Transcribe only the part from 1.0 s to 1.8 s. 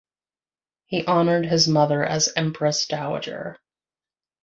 honored his